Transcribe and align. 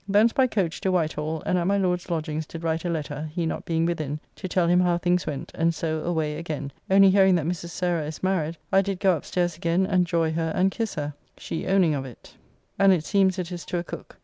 Thence 0.09 0.33
by 0.33 0.47
coach 0.47 0.81
to 0.81 0.91
White 0.91 1.13
Hall, 1.13 1.43
and 1.45 1.59
at 1.59 1.67
my 1.67 1.77
Lord's 1.77 2.09
lodgings 2.09 2.47
did 2.47 2.63
write 2.63 2.85
a 2.85 2.89
letter, 2.89 3.29
he 3.35 3.45
not 3.45 3.65
being 3.65 3.85
within, 3.85 4.19
to 4.37 4.47
tell 4.47 4.67
him 4.67 4.79
how 4.79 4.97
things 4.97 5.27
went, 5.27 5.51
and 5.53 5.75
so 5.75 5.99
away 6.03 6.37
again, 6.39 6.71
only 6.89 7.11
hearing 7.11 7.35
that 7.35 7.45
Mrs. 7.45 7.69
Sarah 7.69 8.07
is 8.07 8.23
married, 8.23 8.57
I 8.71 8.81
did 8.81 8.99
go 8.99 9.15
up 9.15 9.25
stairs 9.25 9.55
again 9.55 9.85
and 9.85 10.07
joy 10.07 10.33
her 10.33 10.53
and 10.55 10.71
kiss 10.71 10.95
her, 10.95 11.13
she 11.37 11.67
owning 11.67 11.93
of 11.93 12.05
it; 12.05 12.33
and 12.79 12.91
it 12.91 13.05
seems 13.05 13.37
it 13.37 13.51
is 13.51 13.63
to 13.65 13.77
a 13.77 13.83
cook. 13.83 14.17